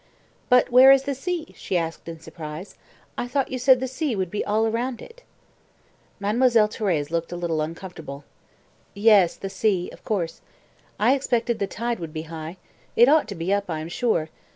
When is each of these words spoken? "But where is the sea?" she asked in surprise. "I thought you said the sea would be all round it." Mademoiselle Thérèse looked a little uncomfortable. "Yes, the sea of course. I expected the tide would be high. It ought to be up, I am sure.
"But 0.49 0.71
where 0.71 0.91
is 0.91 1.03
the 1.03 1.13
sea?" 1.13 1.53
she 1.55 1.77
asked 1.77 2.09
in 2.09 2.19
surprise. 2.19 2.73
"I 3.19 3.27
thought 3.27 3.51
you 3.51 3.59
said 3.59 3.79
the 3.79 3.87
sea 3.87 4.15
would 4.15 4.31
be 4.31 4.43
all 4.43 4.67
round 4.67 4.99
it." 4.99 5.21
Mademoiselle 6.19 6.67
Thérèse 6.67 7.11
looked 7.11 7.31
a 7.31 7.35
little 7.35 7.61
uncomfortable. 7.61 8.23
"Yes, 8.95 9.35
the 9.35 9.47
sea 9.47 9.91
of 9.93 10.03
course. 10.03 10.41
I 10.99 11.13
expected 11.13 11.59
the 11.59 11.67
tide 11.67 11.99
would 11.99 12.13
be 12.13 12.23
high. 12.23 12.57
It 12.95 13.07
ought 13.09 13.27
to 13.27 13.35
be 13.35 13.53
up, 13.53 13.69
I 13.69 13.79
am 13.79 13.89
sure. 13.89 14.29